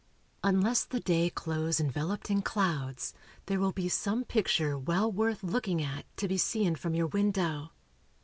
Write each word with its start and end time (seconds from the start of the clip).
Unless 0.43 0.85
the 0.85 0.99
day 0.99 1.29
close 1.29 1.79
enveloped 1.79 2.31
in 2.31 2.41
clouds, 2.41 3.13
there 3.45 3.59
will 3.59 3.71
be 3.71 3.87
some 3.87 4.23
picture, 4.25 4.75
well 4.75 5.11
worth 5.11 5.43
looking 5.43 5.79
at, 5.79 6.05
to 6.17 6.27
be 6.27 6.39
seen 6.39 6.73
from 6.73 6.95
your 6.95 7.05
window. 7.05 7.69